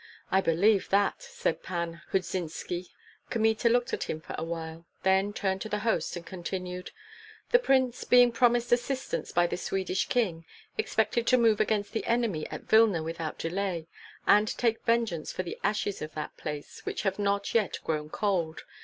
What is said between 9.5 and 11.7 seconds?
Swedish King, expected to move